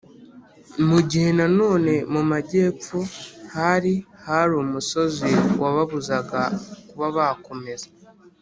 [0.89, 2.97] mu gihe na none mu majyepfo
[3.55, 3.93] hari
[4.25, 5.29] hari umusozi
[5.61, 6.41] wababuzaga
[6.87, 7.87] kuba bakomeza.